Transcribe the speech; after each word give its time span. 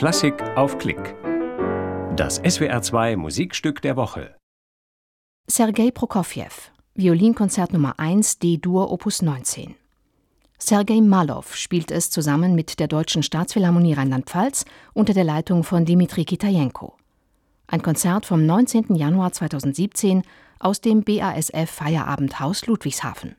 Klassik 0.00 0.42
auf 0.56 0.78
Klick. 0.78 1.14
Das 2.16 2.42
SWR2 2.42 3.18
Musikstück 3.18 3.82
der 3.82 3.96
Woche. 3.96 4.34
Sergei 5.46 5.90
Prokofjew, 5.90 6.70
Violinkonzert 6.94 7.74
Nummer 7.74 8.00
1 8.00 8.38
D-Dur 8.38 8.90
Opus 8.90 9.20
19. 9.20 9.74
Sergei 10.56 11.02
Malow 11.02 11.44
spielt 11.52 11.90
es 11.90 12.08
zusammen 12.08 12.54
mit 12.54 12.80
der 12.80 12.88
Deutschen 12.88 13.22
Staatsphilharmonie 13.22 13.92
Rheinland-Pfalz 13.92 14.64
unter 14.94 15.12
der 15.12 15.24
Leitung 15.24 15.64
von 15.64 15.84
Dimitri 15.84 16.24
Kitajenko. 16.24 16.96
Ein 17.66 17.82
Konzert 17.82 18.24
vom 18.24 18.46
19. 18.46 18.94
Januar 18.94 19.32
2017 19.32 20.22
aus 20.60 20.80
dem 20.80 21.04
BASF 21.04 21.68
Feierabendhaus 21.70 22.66
Ludwigshafen. 22.66 23.36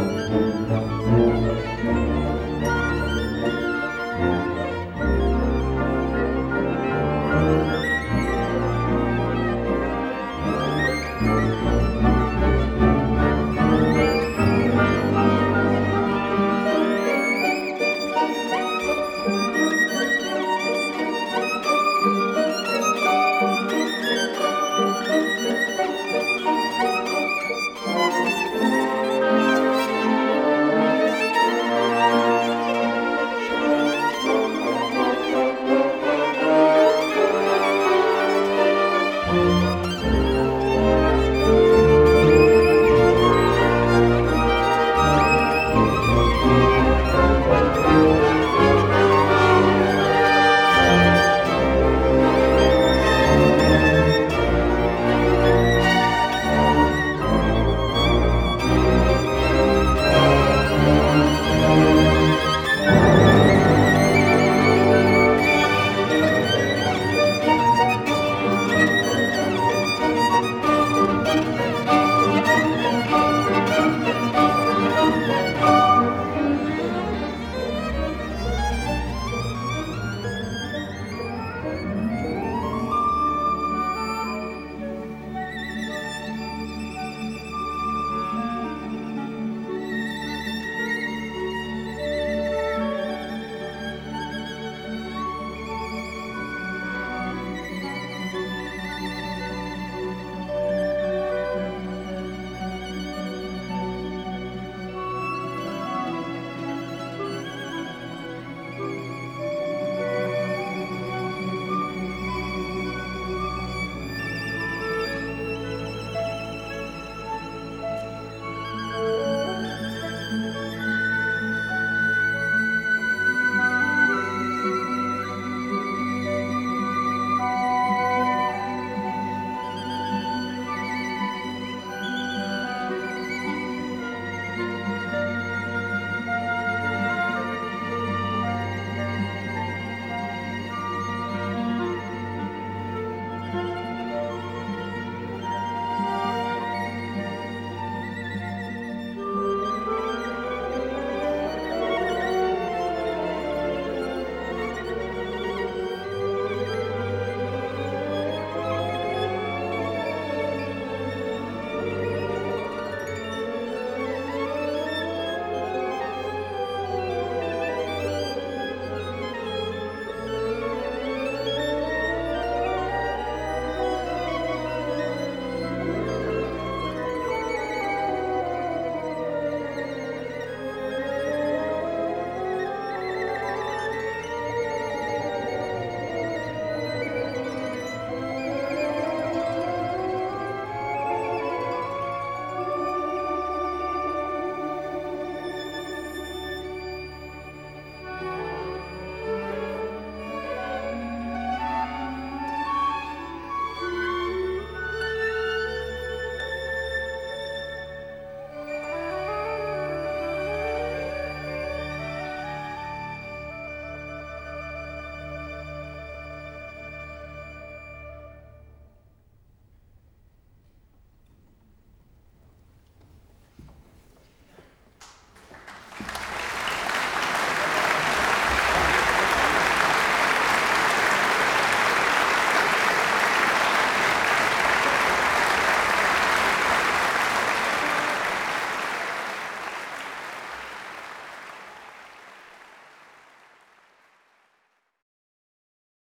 Música 0.00 1.19